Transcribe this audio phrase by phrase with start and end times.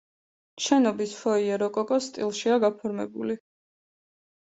[0.67, 3.37] შენობის ფოიე როკოკოს სტილშია გაფორმებული.